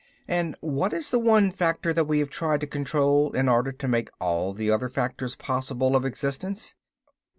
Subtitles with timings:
[0.27, 3.87] "And what is the one factor that we have tried to control in order to
[3.87, 6.73] make all the other factors possible of existence?"